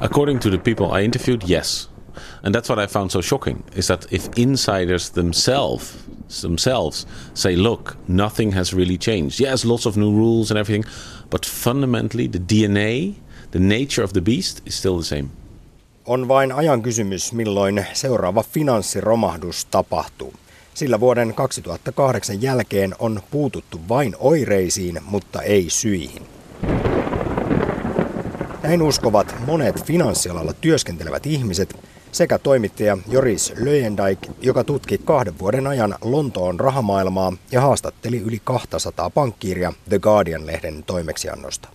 According 0.00 0.38
to 0.40 0.50
the 0.50 0.58
people 0.58 0.92
I 0.92 1.02
interviewed, 1.04 1.42
yes. 1.44 1.88
And 2.42 2.54
that's 2.54 2.68
what 2.68 2.78
I 2.78 2.86
found 2.86 3.10
so 3.12 3.20
shocking 3.20 3.62
is 3.74 3.86
that 3.86 4.12
if 4.12 4.28
insiders 4.36 5.10
themselves 5.10 5.96
themselves 6.42 7.06
say, 7.34 7.56
look, 7.56 7.96
nothing 8.08 8.52
has 8.52 8.74
really 8.74 8.98
changed. 8.98 9.40
Yes, 9.40 9.64
lots 9.64 9.86
of 9.86 9.96
new 9.96 10.12
rules 10.12 10.50
and 10.50 10.58
everything, 10.58 10.84
but 11.30 11.46
fundamentally 11.46 12.28
the 12.28 12.38
DNA, 12.38 13.14
the 13.50 13.58
nature 13.58 14.04
of 14.04 14.12
the 14.12 14.20
beast 14.20 14.60
is 14.66 14.78
still 14.78 14.98
the 14.98 15.04
same. 15.04 15.30
On 16.06 16.28
vain 16.28 16.52
ajan 16.52 16.82
kysymys, 16.82 17.32
milloin 17.32 17.86
seuraava 17.92 18.42
finanssiromahdus 18.42 19.64
tapahtuu. 19.64 20.34
Sillä 20.74 21.00
vuoden 21.00 21.34
2008 21.34 22.42
jälkeen 22.42 22.94
on 22.98 23.22
puututtu 23.30 23.80
vain 23.88 24.16
oireisiin, 24.18 25.00
mutta 25.04 25.42
ei 25.42 25.70
syihin. 25.70 26.37
Näin 28.68 28.82
uskovat 28.82 29.34
monet 29.46 29.84
finanssialalla 29.84 30.52
työskentelevät 30.52 31.26
ihmiset 31.26 31.76
sekä 32.12 32.38
toimittaja 32.38 32.98
Joris 33.10 33.52
Löjendijk, 33.56 34.18
joka 34.42 34.64
tutki 34.64 34.98
kahden 34.98 35.38
vuoden 35.38 35.66
ajan 35.66 35.94
Lontoon 36.02 36.60
rahamaailmaa 36.60 37.32
ja 37.52 37.60
haastatteli 37.60 38.18
yli 38.18 38.40
200 38.44 39.10
pankkiiria 39.10 39.72
The 39.88 39.98
Guardian-lehden 39.98 40.84
toimeksiannosta. 40.86 41.68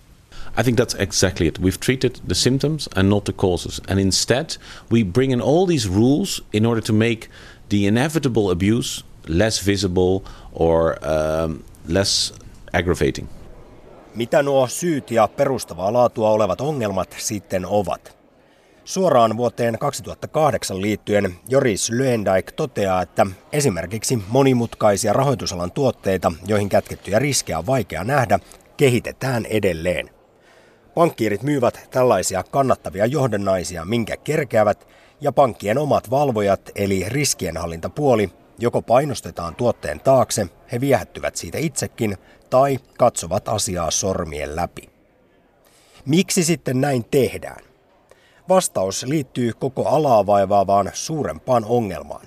I 0.60 0.62
think 0.62 0.80
that's 0.80 1.02
exactly 1.02 1.46
it. 1.46 1.58
We've 1.58 1.84
treated 1.84 2.10
the 2.28 2.34
symptoms 2.34 2.88
and 2.94 3.08
not 3.08 3.24
the 3.24 3.32
causes. 3.32 3.82
And 3.90 3.98
instead, 4.00 4.46
we 4.92 5.04
bring 5.12 5.32
in 5.32 5.40
all 5.40 5.66
these 5.66 5.88
rules 5.88 6.44
in 6.52 6.66
order 6.66 6.82
to 6.82 6.92
make 6.92 7.28
the 7.68 7.76
inevitable 7.88 8.50
abuse 8.52 9.04
less 9.28 9.66
visible 9.66 10.20
or 10.52 11.08
um, 11.08 11.64
less 11.88 12.32
aggravating. 12.72 13.28
Mitä 14.14 14.42
nuo 14.42 14.66
syyt 14.66 15.10
ja 15.10 15.28
perustavaa 15.28 15.92
laatua 15.92 16.30
olevat 16.30 16.60
ongelmat 16.60 17.16
sitten 17.18 17.66
ovat? 17.66 18.16
Suoraan 18.84 19.36
vuoteen 19.36 19.78
2008 19.78 20.82
liittyen 20.82 21.34
Joris 21.48 21.90
Lyendijk 21.90 22.52
toteaa, 22.52 23.02
että 23.02 23.26
esimerkiksi 23.52 24.18
monimutkaisia 24.28 25.12
rahoitusalan 25.12 25.72
tuotteita, 25.72 26.32
joihin 26.46 26.68
kätkettyjä 26.68 27.18
riskejä 27.18 27.58
on 27.58 27.66
vaikea 27.66 28.04
nähdä, 28.04 28.38
kehitetään 28.76 29.46
edelleen. 29.46 30.10
Pankkiirit 30.94 31.42
myyvät 31.42 31.88
tällaisia 31.90 32.42
kannattavia 32.42 33.06
johdannaisia, 33.06 33.84
minkä 33.84 34.16
kerkeävät, 34.16 34.88
ja 35.20 35.32
pankkien 35.32 35.78
omat 35.78 36.10
valvojat, 36.10 36.70
eli 36.74 37.04
riskienhallintapuoli, 37.08 38.30
joko 38.58 38.82
painostetaan 38.82 39.54
tuotteen 39.54 40.00
taakse, 40.00 40.46
he 40.72 40.80
viehättyvät 40.80 41.36
siitä 41.36 41.58
itsekin, 41.58 42.16
tai 42.50 42.78
katsovat 42.98 43.48
asiaa 43.48 43.90
sormien 43.90 44.56
läpi. 44.56 44.90
Miksi 46.06 46.44
sitten 46.44 46.80
näin 46.80 47.04
tehdään? 47.10 47.64
Vastaus 48.48 49.02
liittyy 49.02 49.52
koko 49.52 49.88
alaa 49.88 50.26
vaivaavaan 50.26 50.90
suurempaan 50.92 51.64
ongelmaan. 51.64 52.26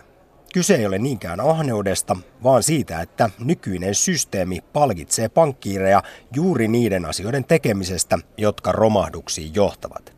Kyse 0.54 0.76
ei 0.76 0.86
ole 0.86 0.98
niinkään 0.98 1.40
ahneudesta, 1.40 2.18
vaan 2.44 2.64
siitä, 2.64 3.02
että 3.02 3.30
nykyinen 3.40 3.96
systeemi 3.96 4.62
palkitsee 4.74 5.30
pankkiireja 5.30 6.04
juuri 6.36 6.68
niiden 6.68 7.06
asioiden 7.06 7.46
tekemisestä, 7.46 8.20
jotka 8.38 8.72
romahduksiin 8.72 9.56
johtavat. 9.56 10.14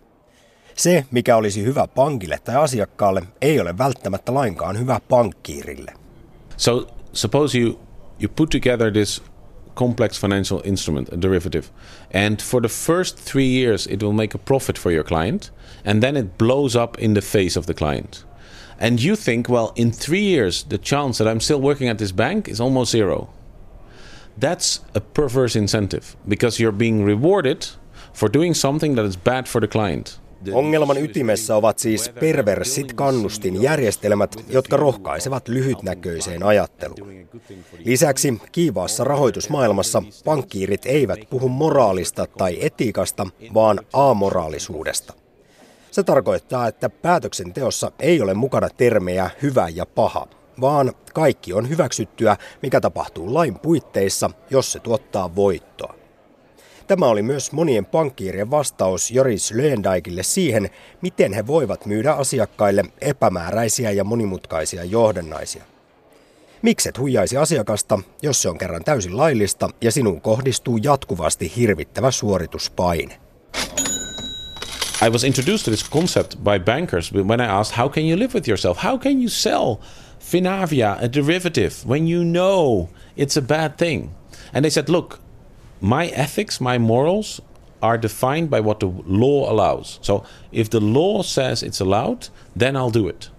Se, 0.76 1.06
mikä 1.12 1.36
olisi 1.36 1.64
hyvä 1.64 1.88
pankille 1.88 2.40
tai 2.44 2.56
asiakkaalle, 2.56 3.24
ei 3.42 3.60
ole 3.60 3.78
välttämättä 3.78 4.34
lainkaan 4.34 4.80
hyvä 4.80 5.00
pankkiirille. 5.10 5.99
So 6.60 6.88
suppose 7.14 7.56
you 7.56 7.80
you 8.18 8.28
put 8.28 8.52
together 8.52 8.92
this 8.92 9.22
complex 9.76 10.18
financial 10.18 10.62
instrument, 10.66 11.08
a 11.14 11.16
derivative, 11.16 11.72
and 12.12 12.42
for 12.42 12.60
the 12.60 12.68
first 12.68 13.18
three 13.18 13.48
years 13.48 13.88
it 13.88 14.04
will 14.04 14.12
make 14.12 14.36
a 14.36 14.38
profit 14.38 14.78
for 14.78 14.92
your 14.92 15.06
client, 15.06 15.52
and 15.86 16.04
then 16.04 16.18
it 16.18 16.38
blows 16.38 16.76
up 16.76 17.00
in 17.00 17.14
the 17.14 17.22
face 17.22 17.56
of 17.56 17.66
the 17.66 17.74
client. 17.74 18.26
And 18.78 19.02
you 19.02 19.16
think, 19.16 19.48
well, 19.48 19.72
in 19.78 19.92
three 19.94 20.22
years, 20.22 20.64
the 20.64 20.78
chance 20.78 21.18
that 21.18 21.30
I'm 21.30 21.40
still 21.40 21.62
working 21.62 21.88
at 21.88 21.98
this 21.98 22.12
bank 22.12 22.50
is 22.50 22.60
almost 22.60 22.92
zero. 22.92 23.30
That's 24.38 24.82
a 24.94 25.00
perverse 25.00 25.56
incentive 25.56 26.18
because 26.28 26.60
you're 26.60 26.74
being 26.74 27.06
rewarded 27.06 27.68
for 28.12 28.28
doing 28.28 28.54
something 28.54 28.96
that 28.96 29.06
is 29.06 29.16
bad 29.16 29.48
for 29.48 29.62
the 29.62 29.68
client. 29.68 30.20
Ongelman 30.54 30.98
ytimessä 30.98 31.56
ovat 31.56 31.80
siis 31.80 32.12
perversit 32.20 32.94
kannustinjärjestelmät, 32.94 34.36
jotka 34.50 34.78
rohkaisevat 34.78 35.48
lyhytnäköiseen 35.48 36.44
ajatteluun. 36.44 37.30
Lisäksi 37.86 38.42
kiivaassa 38.52 39.04
rahoitusmaailmassa 39.04 40.04
pankkiirit 40.26 40.86
eivät 40.86 41.20
puhu 41.30 41.50
moraalista 41.50 42.26
tai 42.38 42.58
etiikasta, 42.62 43.28
vaan 43.54 43.80
amoraalisuudesta. 43.94 45.14
Se 45.92 46.04
tarkoittaa, 46.04 46.68
että 46.68 46.90
päätöksenteossa 46.90 47.92
ei 48.00 48.22
ole 48.22 48.34
mukana 48.34 48.70
termejä 48.70 49.30
hyvä 49.42 49.70
ja 49.70 49.86
paha, 49.86 50.28
vaan 50.62 50.94
kaikki 51.14 51.54
on 51.54 51.70
hyväksyttyä, 51.70 52.38
mikä 52.62 52.82
tapahtuu 52.82 53.34
lain 53.34 53.60
puitteissa, 53.60 54.30
jos 54.50 54.72
se 54.72 54.80
tuottaa 54.80 55.36
voittoa. 55.36 55.99
Tämä 56.90 57.06
oli 57.06 57.22
myös 57.22 57.52
monien 57.52 57.86
pankkiirien 57.86 58.52
vastaus 58.52 59.12
Joris 59.12 59.52
Löendijkille 59.52 60.24
siihen, 60.24 60.70
miten 61.02 61.34
he 61.34 61.48
voivat 61.48 61.86
myydä 61.86 62.14
asiakkaille 62.14 62.84
epämääräisiä 63.02 63.92
ja 63.92 64.04
monimutkaisia 64.04 64.84
johdannaisia. 64.84 65.64
Mikset 66.62 67.00
huijaisi 67.00 67.38
asiakasta, 67.38 68.00
jos 68.22 68.42
se 68.42 68.50
on 68.50 68.58
kerran 68.58 68.84
täysin 68.84 69.18
laillista 69.18 69.70
ja 69.82 69.92
sinun 69.92 70.22
kohdistuu 70.22 70.78
jatkuvasti 70.78 71.54
hirvittävä 71.56 72.12
suorituspaine? 72.12 73.20
I 75.06 75.10
was 75.10 75.24
introduced 75.24 75.66
to 75.66 75.72
this 75.72 75.90
concept 75.90 76.36
by 76.36 76.60
bankers 76.66 77.14
when 77.14 77.40
I 77.40 77.48
asked, 77.50 77.78
How 77.78 77.90
can 77.90 78.04
you 78.10 78.20
live 78.20 78.34
with 78.34 78.50
yourself? 78.50 78.84
How 78.84 79.00
can 79.00 79.14
you 79.14 79.30
sell 79.30 79.76
Finavia, 80.20 80.92
a 80.92 81.14
derivative, 81.14 81.72
when 81.88 82.12
you 82.14 82.24
know 82.24 82.88
it's 83.18 83.38
a 83.38 83.42
bad 83.42 83.72
thing? 83.78 84.10
And 84.54 84.66
they 84.66 84.72
said, 84.72 84.90
Look, 84.90 85.29
my 85.82 86.08
ethics, 86.08 86.60
my 86.62 86.78
morals 86.78 87.42
are 87.82 87.98
defined 87.98 88.50
by 88.50 88.60
what 88.60 88.80
the 88.80 88.92
law 89.06 89.52
allows. 89.52 90.00
So 90.02 90.24
if 90.52 90.70
the 90.70 90.80
law 90.80 91.22
says 91.24 91.64
it's 91.64 91.82
allowed, 91.82 92.28
then 92.56 92.76
I'll 92.76 92.92
do 92.92 93.08
it. 93.08 93.30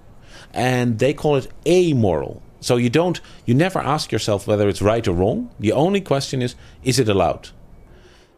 And 0.54 0.98
they 0.98 1.14
call 1.14 1.36
it 1.36 1.48
amoral. 1.66 2.42
So 2.60 2.76
you 2.76 2.90
don't 2.90 3.20
you 3.46 3.54
never 3.54 3.78
ask 3.78 4.12
yourself 4.12 4.46
whether 4.46 4.68
it's 4.68 4.82
right 4.82 5.06
or 5.08 5.12
wrong. 5.12 5.50
The 5.60 5.72
only 5.72 6.00
question 6.00 6.42
is 6.42 6.56
is 6.82 6.98
it 6.98 7.08
allowed? 7.08 7.48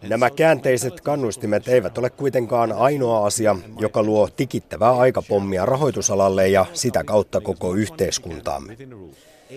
Nämä 0.02 0.30
käänteiset 0.30 1.00
kannustimet 1.00 1.68
eivät 1.68 1.98
ole 1.98 2.10
kuitenkaan 2.10 2.72
ainoa 2.72 3.26
asia, 3.26 3.56
joka 3.80 4.02
luo 4.02 4.28
tikittävää 4.36 4.92
aikapommia 4.92 5.66
rahoitusalalle 5.66 6.48
ja 6.48 6.66
sitä 6.72 7.04
kautta 7.04 7.40
koko 7.40 7.74
yhteiskuntaamme. 7.74 8.76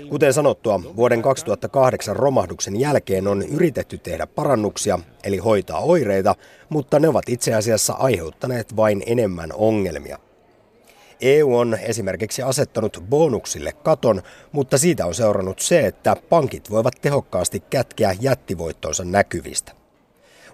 Kuten 0.10 0.34
sanottua, 0.34 0.82
vuoden 0.96 1.22
2008 1.22 2.16
romahduksen 2.16 2.80
jälkeen 2.80 3.28
on 3.28 3.42
yritetty 3.42 3.98
tehdä 3.98 4.28
parannuksia, 4.28 5.00
eli 5.24 5.38
hoitaa 5.38 5.80
oireita, 5.80 6.36
mutta 6.70 7.00
ne 7.00 7.08
ovat 7.08 7.30
itse 7.30 7.54
asiassa 7.54 7.94
aiheuttaneet 7.94 8.76
vain 8.76 9.04
enemmän 9.06 9.50
ongelmia. 9.54 10.20
EU 11.22 11.58
on 11.58 11.78
esimerkiksi 11.82 12.42
asettanut 12.42 13.04
bonuksille 13.10 13.72
katon, 13.72 14.22
mutta 14.52 14.78
siitä 14.78 15.06
on 15.06 15.16
seurannut 15.16 15.60
se, 15.60 15.88
että 15.88 16.16
pankit 16.30 16.70
voivat 16.70 16.94
tehokkaasti 17.02 17.64
kätkeä 17.70 18.16
jättivoittonsa 18.22 19.04
näkyvistä. 19.06 19.72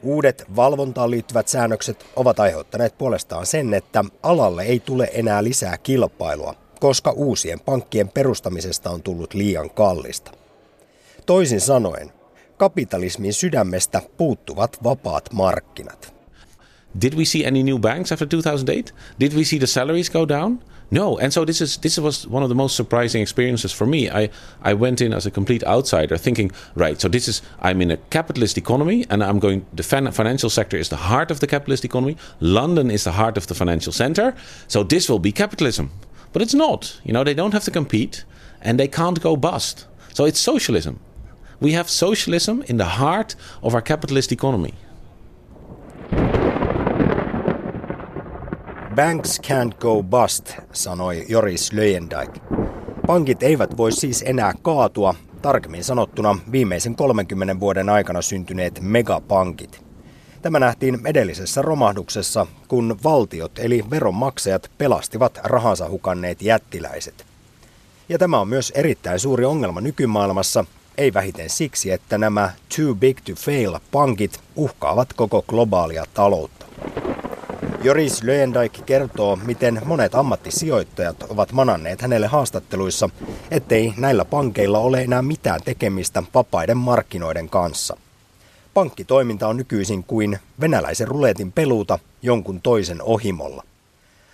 Uudet 0.03 0.46
valvontaan 0.56 1.12
liittyvät 1.12 1.47
säännökset 1.47 2.06
ovat 2.16 2.40
aiheuttaneet 2.40 2.97
puolestaan 2.97 3.46
sen, 3.46 3.73
että 3.73 4.06
alalle 4.23 4.63
ei 4.63 4.79
tule 4.79 5.09
enää 5.13 5.44
lisää 5.44 5.78
kilpailua, 5.78 6.56
koska 6.81 7.12
uusien 7.12 7.59
pankkien 7.59 8.09
perustamisesta 8.09 8.90
on 8.90 9.03
tullut 9.03 9.34
liian 9.34 9.69
kallista. 9.69 10.31
Toisin 11.25 11.62
sanoen, 11.62 12.12
kapitalismin 12.58 13.34
sydämestä 13.34 14.02
puuttuvat 14.18 14.84
vapaat 14.84 15.34
markkinat. 15.34 16.14
Did 17.02 17.14
we 17.14 17.26
see 17.26 17.47
any 17.47 17.64
new 17.64 17.79
banks 17.79 18.11
after 18.11 18.28
2008? 18.28 18.94
Did 19.20 19.34
we 19.34 19.44
see 19.44 19.59
the 19.59 19.67
salaries 19.67 20.09
go 20.09 20.28
down? 20.28 20.59
No, 20.91 21.17
and 21.22 21.32
so 21.32 21.46
this 21.46 21.61
is 21.61 21.78
this 21.78 21.97
was 21.97 22.28
one 22.28 22.44
of 22.44 22.50
the 22.50 22.56
most 22.56 22.76
surprising 22.76 23.22
experiences 23.22 23.78
for 23.78 23.88
me. 23.88 24.09
I 24.09 24.29
I 24.72 24.73
went 24.73 25.02
in 25.02 25.14
as 25.14 25.26
a 25.26 25.32
complete 25.32 25.67
outsider, 25.67 26.17
thinking, 26.17 26.52
right, 26.76 27.02
so 27.02 27.09
this 27.09 27.28
is 27.28 27.41
I'm 27.61 27.82
in 27.82 27.91
a 27.91 27.97
capitalist 28.09 28.58
economy, 28.58 29.06
and 29.09 29.23
I'm 29.23 29.40
going. 29.40 29.61
The 29.76 30.11
financial 30.11 30.50
sector 30.50 30.79
is 30.79 30.90
the 30.90 30.96
heart 30.96 31.32
of 31.32 31.40
the 31.40 31.47
capitalist 31.47 31.85
economy. 31.85 32.17
London 32.40 32.91
is 32.91 33.03
the 33.03 33.11
heart 33.11 33.38
of 33.38 33.46
the 33.46 33.56
financial 33.56 33.94
center. 33.94 34.34
So 34.67 34.84
this 34.84 35.09
will 35.09 35.20
be 35.20 35.32
capitalism. 35.32 35.90
But 36.34 36.42
it's 36.42 36.58
not. 36.58 37.02
You 37.06 37.14
know, 37.14 37.24
they 37.24 37.36
don't 37.36 37.54
have 37.54 37.66
to 37.66 37.72
compete 37.72 38.26
and 38.62 38.78
they 38.78 38.88
can't 38.88 39.20
go 39.20 39.38
bust. 39.38 39.88
So 40.14 40.26
it's 40.26 40.40
socialism. 40.40 40.96
We 41.62 41.74
have 41.74 41.90
socialism 41.90 42.62
in 42.68 42.78
the 42.78 42.86
heart 42.86 43.38
of 43.62 43.74
our 43.74 43.82
capitalist 43.82 44.32
economy. 44.32 44.74
Banks 48.96 49.40
can't 49.40 49.80
go 49.80 50.04
bust, 50.04 50.56
sanoi 50.74 51.26
Joris 51.30 51.72
Löjendijk. 51.74 52.40
Pankit 53.08 53.44
eivät 53.44 53.78
voi 53.78 53.92
siis 53.92 54.24
enää 54.28 54.54
kaatua, 54.62 55.16
tarkemmin 55.42 55.84
sanottuna 55.84 56.38
viimeisen 56.52 56.96
30 56.96 57.60
vuoden 57.60 57.90
aikana 57.90 58.22
syntyneet 58.22 58.80
megapankit. 58.82 59.91
Tämä 60.41 60.59
nähtiin 60.59 60.99
edellisessä 61.05 61.61
romahduksessa, 61.61 62.47
kun 62.67 62.99
valtiot 63.03 63.59
eli 63.59 63.84
veronmaksajat 63.90 64.72
pelastivat 64.78 65.40
rahansa 65.43 65.90
hukanneet 65.90 66.41
jättiläiset. 66.41 67.26
Ja 68.09 68.17
tämä 68.17 68.40
on 68.40 68.47
myös 68.47 68.72
erittäin 68.76 69.20
suuri 69.20 69.46
ongelma 69.46 69.82
nykymaailmassa, 69.82 70.66
ei 70.97 71.14
vähiten 71.14 71.49
siksi, 71.49 71.91
että 71.91 72.17
nämä 72.17 72.52
too 72.76 72.96
big 72.96 73.17
to 73.26 73.34
fail 73.35 73.79
pankit 73.91 74.40
uhkaavat 74.55 75.14
koko 75.14 75.41
globaalia 75.47 76.05
taloutta. 76.14 76.66
Joris 77.84 78.23
Löendijk 78.23 78.85
kertoo, 78.85 79.35
miten 79.35 79.82
monet 79.85 80.16
ammattisijoittajat 80.16 81.23
ovat 81.29 81.52
mananneet 81.52 82.02
hänelle 82.02 82.28
haastatteluissa, 82.28 83.09
ettei 83.52 83.94
näillä 83.97 84.26
pankeilla 84.26 84.79
ole 84.79 85.02
enää 85.02 85.22
mitään 85.22 85.61
tekemistä 85.66 86.23
vapaiden 86.34 86.78
markkinoiden 86.78 87.49
kanssa. 87.49 87.97
Pankkitoiminta 88.73 89.47
on 89.47 89.58
nykyisin 89.58 90.03
kuin 90.03 90.40
venäläisen 90.62 91.08
ruletin 91.08 91.52
peluuta 91.52 92.00
jonkun 92.22 92.62
toisen 92.62 93.02
ohimolla. 93.02 93.64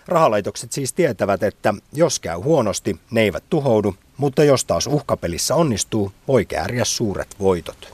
Rahalaitokset 0.07 0.71
siis 0.71 0.93
tietävät, 0.93 1.43
että 1.43 1.73
jos 1.93 2.19
käy 2.19 2.37
huonosti, 2.37 2.99
ne 3.11 3.21
eivät 3.21 3.43
tuhoudu, 3.49 3.95
mutta 4.17 4.43
jos 4.43 4.65
taas 4.65 4.87
uhkapelissä 4.87 5.55
onnistuu, 5.55 6.11
voi 6.27 6.45
kääriä 6.45 6.85
suuret 6.85 7.27
voitot. 7.39 7.93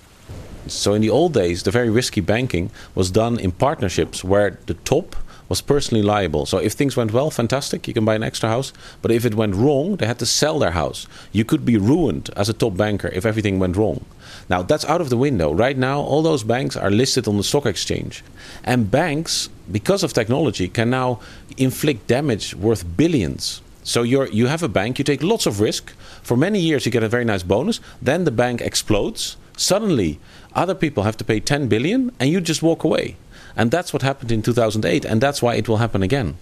So 0.68 0.94
in 0.94 1.02
the 1.02 1.12
old 1.12 1.34
days, 1.34 1.64
the 1.64 1.74
very 1.74 1.94
risky 1.96 2.22
banking 2.22 2.70
was 2.98 3.14
done 3.14 3.42
in 3.42 3.52
partnerships 3.52 4.26
where 4.26 4.56
the 4.66 4.76
top 4.90 5.06
was 5.50 5.62
personally 5.62 6.04
liable. 6.04 6.46
So 6.46 6.58
if 6.58 6.74
things 6.74 6.96
went 6.96 7.14
well, 7.14 7.30
fantastic, 7.30 7.88
you 7.88 7.94
can 7.94 8.06
buy 8.06 8.16
an 8.16 8.24
extra 8.24 8.50
house. 8.50 8.74
But 9.02 9.12
if 9.12 9.26
it 9.26 9.36
went 9.36 9.56
wrong, 9.56 9.98
they 9.98 10.06
had 10.06 10.20
to 10.20 10.26
sell 10.26 10.60
their 10.60 10.72
house. 10.72 11.08
You 11.32 11.46
could 11.46 11.66
be 11.66 11.78
ruined 11.78 12.30
as 12.36 12.50
a 12.50 12.54
top 12.54 12.76
banker 12.78 13.10
if 13.10 13.26
everything 13.26 13.60
went 13.60 13.76
wrong. 13.76 14.06
Now 14.50 14.62
that's 14.62 14.86
out 14.86 15.02
of 15.02 15.10
the 15.10 15.18
window. 15.18 15.54
Right 15.54 15.78
now, 15.78 16.02
all 16.02 16.22
those 16.22 16.44
banks 16.44 16.76
are 16.76 16.92
listed 16.92 17.28
on 17.28 17.38
the 17.38 17.44
stock 17.44 17.66
exchange. 17.66 18.24
And 18.64 18.92
banks, 18.92 19.50
because 19.72 20.04
of 20.04 20.14
technology, 20.14 20.68
can 20.68 20.90
now 20.90 21.20
inflict 21.58 22.08
damage 22.08 22.56
worth 22.56 22.98
billions. 22.98 23.62
So 23.84 24.04
you 24.04 24.28
you 24.28 24.48
have 24.48 24.64
a 24.64 24.70
bank, 24.70 24.98
you 24.98 25.06
take 25.06 25.22
lots 25.22 25.46
of 25.46 25.60
risk. 25.60 25.94
For 26.22 26.38
many 26.38 26.60
years, 26.60 26.86
you 26.86 26.92
get 26.92 27.04
a 27.04 27.10
very 27.10 27.26
nice 27.26 27.44
bonus. 27.44 27.80
Then 28.02 28.24
the 28.24 28.32
bank 28.32 28.62
explodes. 28.62 29.38
Suddenly, 29.58 30.20
other 30.56 30.74
people 30.74 31.04
have 31.04 31.18
to 31.18 31.24
pay 31.24 31.40
10 31.40 31.68
billion, 31.68 32.12
and 32.20 32.30
you 32.30 32.42
just 32.42 32.64
walk 32.64 32.84
away. 32.84 33.18
And 33.56 33.74
that's 33.74 33.94
what 33.94 34.04
happened 34.04 34.32
in 34.32 34.42
2008, 34.42 35.06
and 35.06 35.24
that's 35.24 35.42
why 35.44 35.58
it 35.58 35.70
will 35.70 35.78
happen 35.78 36.04
again. 36.04 36.36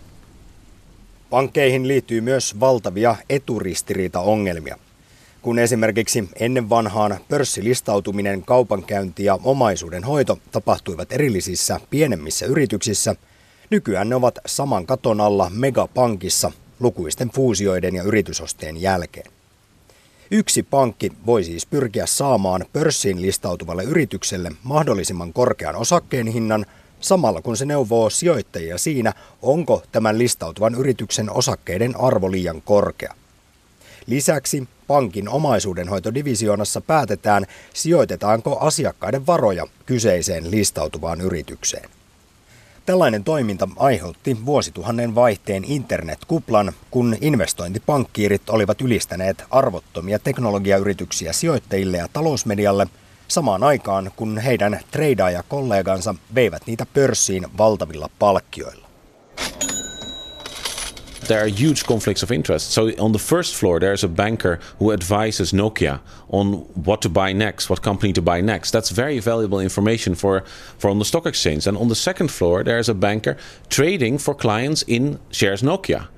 Pankkeihin 1.30 1.88
liittyy 1.88 2.22
myös 2.22 2.60
valtavia 2.60 3.16
eturistiriita-ongelmia. 3.30 4.78
Kun 5.42 5.60
esimerkiksi 5.60 6.30
ennen 6.40 6.69
vanhaan 6.69 7.18
pörssilistautuminen, 7.30 8.44
kaupankäynti 8.46 9.24
ja 9.24 9.40
omaisuuden 9.44 10.04
hoito 10.04 10.40
tapahtuivat 10.52 11.12
erillisissä 11.12 11.80
pienemmissä 11.90 12.46
yrityksissä, 12.46 13.16
nykyään 13.69 14.10
ne 14.10 14.16
ovat 14.16 14.40
saman 14.46 14.86
katon 14.86 15.22
alla 15.22 15.50
megapankissa 15.50 16.52
lukuisten 16.80 17.30
fuusioiden 17.30 17.96
ja 17.96 18.04
yritysosteen 18.04 18.81
jälkeen. 18.81 19.31
Yksi 20.31 20.63
pankki 20.63 21.12
voi 21.25 21.44
siis 21.44 21.66
pyrkiä 21.66 22.06
saamaan 22.06 22.66
pörssiin 22.74 23.22
listautuvalle 23.22 23.84
yritykselle 23.84 24.52
mahdollisimman 24.63 25.34
korkean 25.34 25.75
osakkeen 25.75 26.28
hinnan– 26.28 26.66
samalla 27.01 27.42
kun 27.42 27.57
se 27.57 27.65
neuvoo 27.65 28.09
sijoittajia 28.09 28.77
siinä, 28.77 29.13
onko 29.42 29.83
tämän 29.92 30.19
listautuvan 30.19 30.75
yrityksen 30.75 31.30
osakkeiden 31.30 32.00
arvo 32.00 32.31
liian 32.31 32.62
korkea. 32.62 33.13
Lisäksi 34.07 34.68
pankin 34.88 35.30
omaisuudenhoitodivisioonassa 35.30 36.81
päätetään, 36.81 37.45
sijoitetaanko 37.74 38.57
asiakkaiden 38.59 39.27
varoja 39.27 39.68
kyseiseen 39.86 40.51
listautuvaan 40.51 41.21
yritykseen. 41.21 41.89
Tällainen 42.86 43.24
toiminta 43.24 43.69
aiheutti 43.75 44.38
vuosituhannen 44.45 45.15
vaihteen 45.15 45.63
internetkuplan, 45.63 46.74
kun 46.92 47.18
investointipankkiirit 47.21 48.50
olivat 48.50 48.81
ylistäneet 48.81 49.44
arvottomia 49.50 50.19
teknologiayrityksiä 50.19 51.33
sijoittajille 51.33 51.98
ja 51.98 52.07
talousmedialle– 52.13 52.88
samaan 53.31 53.63
aikaan, 53.63 54.12
kun 54.16 54.38
heidän 54.38 54.80
treidaajakollegansa 54.92 56.16
veivät 56.36 56.62
niitä 56.66 56.86
pörssiin 56.94 57.48
valtavilla 57.57 58.10
palkkioilla. 58.19 58.92
there 61.31 61.42
are 61.42 61.48
huge 61.48 61.83
conflicts 61.83 62.24
of 62.24 62.31
interest. 62.31 62.72
So 62.72 62.92
on 63.00 63.13
the 63.13 63.19
first 63.19 63.56
floor, 63.56 63.80
there's 63.80 64.04
a 64.04 64.10
banker 64.10 64.60
who 64.80 64.92
advises 64.92 65.54
Nokia 65.54 66.01
on 66.30 66.66
what 66.74 67.01
to 67.04 67.10
buy 67.10 67.31
next, 67.31 67.69
what 67.69 67.81
company 67.81 68.12
to 68.13 68.22
buy 68.22 68.42
next. 68.42 68.72
That's 68.72 68.89
very 68.89 69.19
valuable 69.19 69.62
information 69.62 70.13
for, 70.13 70.44
for 70.77 70.89
on 70.89 71.00
the 71.00 71.06
stock 71.06 71.25
exchange. 71.25 71.68
And 71.68 71.77
on 71.77 71.88
the 71.88 71.95
second 71.95 72.31
floor, 72.31 72.66
there's 72.66 72.89
a 72.89 72.94
banker 72.94 73.38
trading 73.69 74.18
for 74.18 74.36
clients 74.36 74.84
in 74.88 75.19
shares 75.31 75.62
Nokia. 75.62 76.10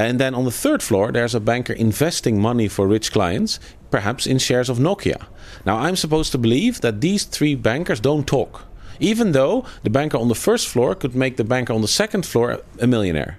And 0.00 0.18
then 0.18 0.34
on 0.34 0.44
the 0.44 0.50
third 0.50 0.82
floor, 0.82 1.12
there's 1.12 1.34
a 1.34 1.40
banker 1.40 1.74
investing 1.74 2.40
money 2.40 2.68
for 2.68 2.88
rich 2.88 3.12
clients, 3.12 3.60
perhaps 3.90 4.26
in 4.26 4.38
shares 4.38 4.70
of 4.70 4.78
Nokia. 4.78 5.26
Now, 5.66 5.76
I'm 5.76 5.96
supposed 5.96 6.32
to 6.32 6.38
believe 6.38 6.80
that 6.80 7.00
these 7.00 7.24
three 7.24 7.54
bankers 7.54 8.00
don't 8.00 8.26
talk, 8.26 8.62
even 8.98 9.32
though 9.32 9.66
the 9.82 9.90
banker 9.90 10.18
on 10.18 10.28
the 10.28 10.34
first 10.34 10.68
floor 10.68 10.94
could 10.94 11.14
make 11.14 11.36
the 11.36 11.44
banker 11.44 11.74
on 11.74 11.82
the 11.82 11.88
second 11.88 12.24
floor 12.24 12.62
a 12.80 12.86
millionaire. 12.86 13.36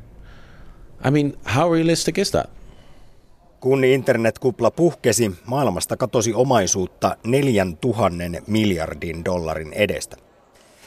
I 1.04 1.10
mean, 1.10 1.34
how 1.46 1.72
realistic 1.72 2.18
is 2.18 2.32
that? 2.32 2.50
Kun 3.60 3.84
internetkupla 3.84 4.72
puhkesi, 4.72 5.32
maailmasta 5.46 5.98
katosi 5.98 6.34
omaisuutta 6.34 7.18
4000 7.28 8.42
miljardin 8.48 9.26
dollarin 9.26 9.74
edestä. 9.74 10.18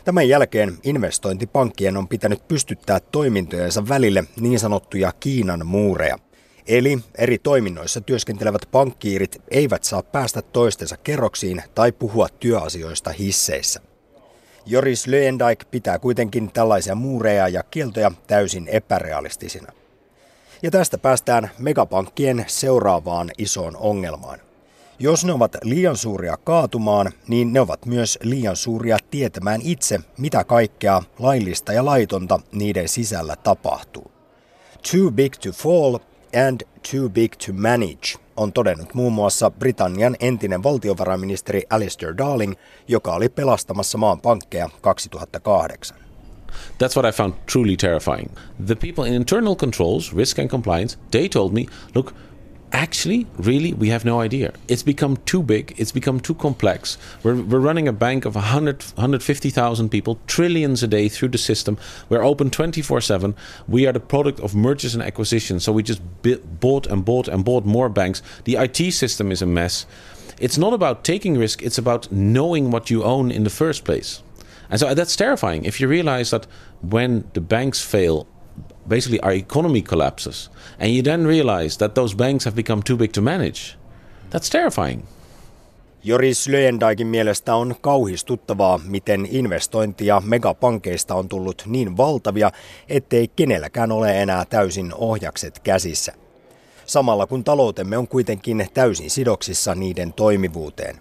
Tämän 0.04 0.28
jälkeen 0.28 0.78
investointipankkien 0.82 1.96
on 1.96 2.08
pitänyt 2.08 2.48
pystyttää 2.48 3.00
toimintojensa 3.00 3.88
välille 3.88 4.24
niin 4.40 4.58
sanottuja 4.60 5.12
Kiinan 5.20 5.66
muureja. 5.66 6.18
Eli 6.66 6.98
eri 7.18 7.38
toiminnoissa 7.38 8.00
työskentelevät 8.00 8.68
pankkiirit 8.72 9.42
eivät 9.50 9.84
saa 9.84 10.02
päästä 10.02 10.42
toistensa 10.42 10.96
kerroksiin 10.96 11.62
tai 11.74 11.92
puhua 11.92 12.28
työasioista 12.28 13.10
hisseissä. 13.10 13.80
Joris 14.66 15.06
Löendijk 15.06 15.70
pitää 15.70 15.98
kuitenkin 15.98 16.52
tällaisia 16.52 16.94
muureja 16.94 17.48
ja 17.48 17.62
kieltoja 17.62 18.12
täysin 18.26 18.68
epärealistisina. 18.68 19.72
Ja 20.62 20.70
tästä 20.70 20.98
päästään 20.98 21.50
megapankkien 21.58 22.44
seuraavaan 22.46 23.30
isoon 23.38 23.76
ongelmaan. 23.76 24.40
Jos 24.98 25.24
ne 25.24 25.32
ovat 25.32 25.56
liian 25.62 25.96
suuria 25.96 26.36
kaatumaan, 26.36 27.12
niin 27.28 27.52
ne 27.52 27.60
ovat 27.60 27.86
myös 27.86 28.18
liian 28.22 28.56
suuria 28.56 28.98
tietämään 29.10 29.60
itse, 29.64 30.00
mitä 30.18 30.44
kaikkea 30.44 31.02
laillista 31.18 31.72
ja 31.72 31.84
laitonta 31.84 32.40
niiden 32.52 32.88
sisällä 32.88 33.36
tapahtuu. 33.36 34.10
Too 34.92 35.10
big 35.10 35.34
to 35.34 35.52
fall 35.52 35.98
and 36.48 36.60
too 36.92 37.08
big 37.08 37.32
to 37.46 37.52
manage 37.52 38.24
on 38.36 38.52
todennut 38.52 38.94
muun 38.94 39.12
muassa 39.12 39.50
Britannian 39.50 40.16
entinen 40.20 40.62
valtiovarainministeri 40.62 41.62
Alistair 41.70 42.16
Darling, 42.18 42.54
joka 42.88 43.14
oli 43.14 43.28
pelastamassa 43.28 43.98
maan 43.98 44.20
pankkeja 44.20 44.70
2008. 44.80 45.98
That's 46.78 46.96
what 46.96 47.14
I 47.14 47.16
found 47.16 47.34
truly 47.52 47.76
terrifying. 47.76 48.30
The 48.66 48.74
people 48.74 49.08
in 49.08 49.14
internal 49.14 49.56
controls, 49.56 50.16
risk 50.16 50.38
and 50.38 50.48
compliance, 50.48 50.98
they 51.10 51.28
told 51.28 51.52
me, 51.52 51.66
look, 51.94 52.14
actually, 52.74 53.26
really, 53.38 53.72
we 53.72 53.88
have 53.88 54.04
no 54.04 54.20
idea. 54.20 54.52
It's 54.68 54.82
become 54.82 55.16
too 55.18 55.42
big. 55.42 55.74
It's 55.78 55.92
become 55.92 56.20
too 56.20 56.34
complex. 56.34 56.98
We're, 57.22 57.40
we're 57.40 57.60
running 57.60 57.88
a 57.88 57.92
bank 57.92 58.24
of 58.24 58.34
100, 58.34 58.82
150,000 58.82 59.88
people, 59.88 60.18
trillions 60.26 60.82
a 60.82 60.88
day 60.88 61.08
through 61.08 61.28
the 61.28 61.38
system. 61.38 61.78
We're 62.08 62.22
open 62.22 62.50
24 62.50 63.00
7. 63.00 63.34
We 63.68 63.86
are 63.86 63.92
the 63.92 64.00
product 64.00 64.40
of 64.40 64.54
mergers 64.54 64.94
and 64.94 65.02
acquisitions. 65.02 65.64
So 65.64 65.72
we 65.72 65.82
just 65.82 66.02
bought 66.60 66.86
and 66.88 67.04
bought 67.04 67.28
and 67.28 67.44
bought 67.44 67.64
more 67.64 67.88
banks. 67.88 68.20
The 68.44 68.56
IT 68.56 68.92
system 68.92 69.30
is 69.30 69.40
a 69.40 69.46
mess. 69.46 69.86
It's 70.38 70.58
not 70.58 70.72
about 70.72 71.04
taking 71.04 71.38
risk, 71.38 71.62
it's 71.62 71.78
about 71.78 72.10
knowing 72.10 72.72
what 72.72 72.90
you 72.90 73.04
own 73.04 73.30
in 73.30 73.44
the 73.44 73.50
first 73.50 73.84
place. 73.84 74.22
And 74.68 74.80
so 74.80 74.88
uh, 74.88 74.94
that's 74.94 75.14
terrifying 75.14 75.64
if 75.64 75.80
you 75.80 75.86
realize 75.86 76.30
that 76.30 76.46
when 76.80 77.24
the 77.34 77.40
banks 77.40 77.80
fail, 77.80 78.26
basically 78.88 79.18
our 79.22 79.32
economy 79.32 79.82
collapses, 79.82 80.50
and 80.80 80.90
you 80.90 81.02
then 81.02 81.26
realize 81.26 81.78
that 81.78 81.94
those 81.94 82.16
banks 82.16 82.44
have 82.44 82.56
become 82.56 82.82
too 82.82 82.96
big 82.96 83.12
to 83.12 83.20
manage. 83.20 83.78
That's 84.30 84.50
terrifying. 84.50 85.02
Joris 86.06 86.48
Löendaikin 86.48 87.06
mielestä 87.06 87.54
on 87.54 87.74
kauhistuttavaa, 87.80 88.80
miten 88.86 89.28
investointia 89.30 90.22
megapankeista 90.26 91.14
on 91.14 91.28
tullut 91.28 91.62
niin 91.66 91.96
valtavia, 91.96 92.50
ettei 92.88 93.28
kenelläkään 93.28 93.92
ole 93.92 94.22
enää 94.22 94.44
täysin 94.44 94.92
ohjakset 94.94 95.58
käsissä. 95.58 96.12
Samalla 96.86 97.26
kun 97.26 97.44
taloutemme 97.44 97.98
on 97.98 98.08
kuitenkin 98.08 98.68
täysin 98.74 99.10
sidoksissa 99.10 99.74
niiden 99.74 100.12
toimivuuteen. 100.12 100.96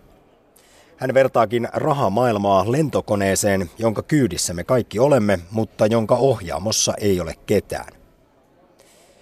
Hän 1.04 1.14
vertaakin 1.14 1.68
rahamaailmaa 1.74 2.72
lentokoneeseen, 2.72 3.70
jonka 3.78 4.04
kyydissä 4.04 4.54
me 4.54 4.64
kaikki 4.64 5.00
olemme, 5.00 5.40
mutta 5.52 5.86
jonka 5.86 6.16
ohjaamossa 6.16 6.94
ei 7.02 7.20
ole 7.20 7.36
ketään. 7.46 7.94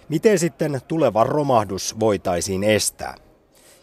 Miten 0.08 0.38
sitten 0.38 0.80
tuleva 0.88 1.24
romahdus 1.24 2.00
voitaisiin 2.00 2.64
estää? 2.64 3.14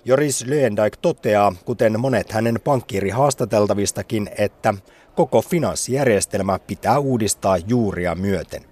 Joris 0.05 0.45
Löendijk 0.45 0.97
toteaa, 1.01 1.53
kuten 1.65 1.99
monet 1.99 2.31
hänen 2.31 2.59
pankkiiri 2.63 3.09
haastateltavistakin, 3.09 4.29
että 4.37 4.73
Koko 5.15 5.41
finanssijärjestelmä 5.41 6.59
pitää 6.59 6.99
uudistaa 6.99 7.57
juuria 7.57 8.15
myöten. 8.15 8.63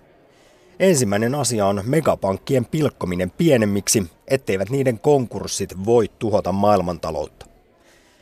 Ensimmäinen 0.79 1.35
asia 1.35 1.65
on 1.65 1.81
megapankkien 1.85 2.65
pilkkominen 2.65 3.31
pienemmiksi, 3.31 4.03
etteivät 4.27 4.69
niiden 4.69 4.99
konkurssit 4.99 5.85
voi 5.85 6.09
tuhota 6.19 6.51
maailmantaloutta. 6.51 7.56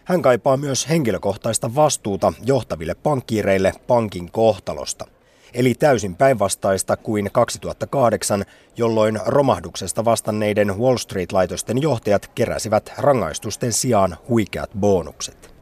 Hän 0.06 0.22
kaipaa 0.22 0.58
myös 0.58 0.90
henkilökohtaista 0.90 1.76
vastuuta 1.76 2.34
johtaville 2.46 2.96
pankkiireille 2.96 3.74
pankin 3.88 4.32
kohtalosta. 4.32 5.06
Eli 5.54 5.74
täysin 5.74 6.16
päinvastaista 6.16 6.98
kuin 6.98 7.30
2008, 7.32 8.46
jolloin 8.78 9.20
romahduksesta 9.26 10.06
vastanneiden 10.06 10.80
Wall 10.80 10.98
Street-laitosten 10.98 11.82
johtajat 11.82 12.28
keräsivät 12.36 12.94
rangaistusten 12.98 13.74
sijaan 13.74 14.18
huikeat 14.30 14.70
bonukset. 14.80 15.54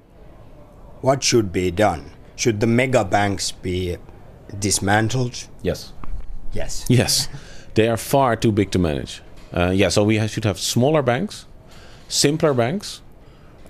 What 1.04 1.22
should 1.22 1.48
be 1.48 1.78
done? 1.78 2.04
Should 2.38 2.58
the 2.58 2.68
mega 2.68 3.06
banks 3.06 3.58
be 3.62 4.00
dismantled? 4.64 5.34
Yes. 5.66 5.96
Yes. 6.56 6.86
Yes. 6.90 7.30
They 7.74 7.88
are 7.88 7.98
far 7.98 8.38
too 8.38 8.52
big 8.52 8.70
to 8.70 8.80
manage. 8.80 9.22
Uh, 9.54 9.80
yeah, 9.80 9.92
so 9.92 10.04
we 10.04 10.28
should 10.28 10.46
have 10.46 10.58
smaller 10.58 11.04
banks, 11.04 11.48
simpler 12.08 12.54
banks, 12.54 13.03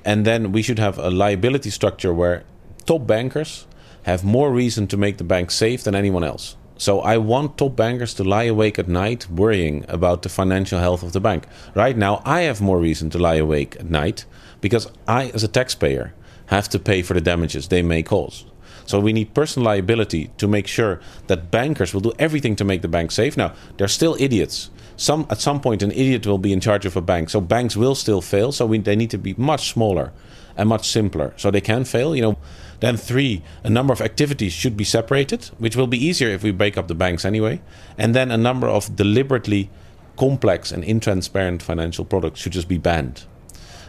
and 0.06 0.26
then 0.26 0.52
we 0.52 0.62
should 0.62 0.80
have 0.80 0.98
a 0.98 1.10
liability 1.10 1.70
structure 1.70 2.14
where 2.14 2.44
top 2.86 3.08
bankers 3.08 3.66
have 4.04 4.24
more 4.24 4.52
reason 4.52 4.88
to 4.88 4.98
make 4.98 5.18
the 5.18 5.24
bank 5.24 5.52
safe 5.52 5.84
than 5.84 5.96
anyone 5.96 6.24
else. 6.24 6.56
So 6.78 7.00
I 7.02 7.18
want 7.18 7.58
top 7.58 7.76
bankers 7.76 8.14
to 8.16 8.24
lie 8.24 8.44
awake 8.44 8.78
at 8.80 8.88
night 8.88 9.30
worrying 9.30 9.86
about 9.88 10.24
the 10.24 10.30
financial 10.30 10.80
health 10.80 11.04
of 11.04 11.14
the 11.14 11.22
bank. 11.22 11.48
Right 11.76 11.96
now, 11.96 12.22
I 12.26 12.42
have 12.42 12.60
more 12.60 12.80
reason 12.80 13.10
to 13.12 13.20
lie 13.20 13.36
awake 13.36 13.78
at 13.80 13.90
night 13.90 14.26
because 14.60 14.92
I, 15.08 15.30
as 15.30 15.44
a 15.44 15.48
taxpayer, 15.48 16.14
have 16.48 16.68
to 16.70 16.80
pay 16.80 17.02
for 17.02 17.14
the 17.14 17.22
damages 17.22 17.68
they 17.68 17.82
may 17.82 18.04
cause. 18.04 18.46
So 18.86 19.00
we 19.00 19.14
need 19.14 19.34
personal 19.34 19.66
liability 19.68 20.32
to 20.38 20.48
make 20.48 20.68
sure 20.68 21.00
that 21.28 21.52
bankers 21.52 21.94
will 21.94 22.02
do 22.02 22.12
everything 22.20 22.56
to 22.58 22.66
make 22.66 22.82
the 22.82 22.88
bank 22.90 23.12
safe. 23.12 23.38
Now, 23.38 23.54
they're 23.78 23.88
still 23.88 24.18
idiots 24.20 24.70
some 25.04 25.26
at 25.30 25.40
some 25.42 25.60
point 25.60 25.84
an 25.84 25.92
idiot 25.92 26.26
will 26.26 26.38
be 26.38 26.54
in 26.54 26.60
charge 26.60 26.86
of 26.86 26.96
a 26.96 27.02
bank. 27.02 27.30
So 27.30 27.42
banks 27.42 27.76
will 27.76 27.96
still 27.96 28.22
fail. 28.22 28.52
So 28.52 28.66
we, 28.66 28.80
they 28.80 28.96
need 28.96 29.12
to 29.12 29.18
be 29.18 29.34
much 29.38 29.64
smaller 29.74 30.12
and 30.58 30.70
much 30.70 30.88
simpler. 30.88 31.34
So 31.38 31.52
they 31.52 31.62
can 31.62 31.86
fail. 31.86 32.16
You 32.16 32.22
know. 32.22 32.38
Then 32.80 32.98
three, 32.98 33.44
a 33.64 33.70
number 33.70 33.94
of 33.94 34.02
activities 34.02 34.52
should 34.52 34.76
be 34.76 34.84
separated, 34.84 35.46
which 35.58 35.78
will 35.78 35.88
be 35.88 36.06
easier 36.06 36.28
if 36.28 36.44
we 36.44 36.52
break 36.52 36.78
up 36.78 36.88
the 36.88 36.96
banks 36.96 37.24
anyway. 37.24 37.62
And 37.98 38.14
then 38.14 38.30
a 38.30 38.38
number 38.38 38.68
of 38.68 38.94
deliberately 38.96 39.70
complex 40.18 40.72
and 40.72 40.84
intransparent 40.84 41.62
financial 41.62 42.04
products 42.04 42.42
should 42.42 42.52
just 42.52 42.68
be 42.68 42.78
banned. 42.78 43.24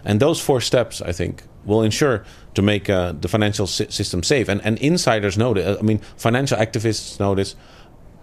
And 0.04 0.20
those 0.20 0.40
four 0.40 0.60
steps, 0.60 1.02
I 1.02 1.12
think, 1.12 1.42
will 1.64 1.82
ensure 1.82 2.24
to 2.54 2.62
make 2.62 2.88
uh, 2.88 3.14
the 3.20 3.28
financial 3.28 3.66
si- 3.66 3.90
system 3.90 4.22
safe. 4.22 4.48
And, 4.48 4.60
and 4.64 4.78
insiders 4.78 5.36
know 5.36 5.54
this. 5.54 5.78
I 5.78 5.82
mean, 5.82 5.98
financial 6.16 6.58
activists 6.58 7.18
know 7.18 7.34
this 7.34 7.56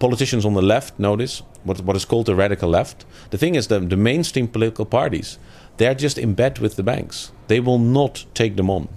politicians 0.02 0.44
on 0.44 0.54
the 0.54 0.68
left 0.74 0.98
notice 0.98 1.42
what, 1.62 1.80
what 1.82 1.94
is 1.94 2.04
called 2.04 2.26
the 2.26 2.34
radical 2.34 2.68
left. 2.68 3.04
The 3.30 3.38
thing 3.38 3.54
is, 3.54 3.68
that 3.68 3.88
the 3.88 3.96
mainstream 3.96 4.48
political 4.48 4.84
parties, 4.84 5.38
they're 5.76 5.94
just 5.94 6.18
in 6.18 6.34
bed 6.34 6.58
with 6.58 6.74
the 6.74 6.82
banks. 6.82 7.30
They 7.46 7.60
will 7.60 7.78
not 7.78 8.24
take 8.34 8.56
them 8.56 8.68
on. 8.68 8.88